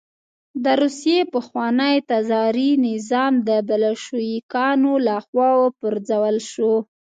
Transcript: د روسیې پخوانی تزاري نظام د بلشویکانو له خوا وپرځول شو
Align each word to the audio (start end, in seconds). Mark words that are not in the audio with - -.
د 0.63 0.65
روسیې 0.81 1.19
پخوانی 1.33 1.95
تزاري 2.11 2.69
نظام 2.87 3.33
د 3.47 3.49
بلشویکانو 3.67 4.93
له 5.07 5.17
خوا 5.25 5.49
وپرځول 5.63 6.37
شو 6.51 6.73